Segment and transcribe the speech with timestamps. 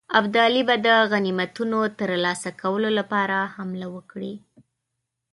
[0.19, 4.33] ابدالي به د غنیمتونو ترلاسه کولو لپاره حمله وکړي.